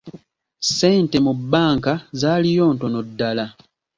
Essente 0.63 1.17
mu 1.25 1.33
banka 1.51 1.93
zaliyo 2.21 2.65
ntono 2.75 2.99
ddala. 3.07 3.45